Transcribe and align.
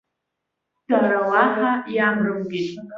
Дара 0.89 1.19
уаҳа 1.29 1.71
иамарымкит. 1.95 2.67